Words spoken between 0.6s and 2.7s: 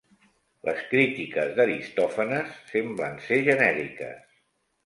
Les crítiques d'Aristòfanes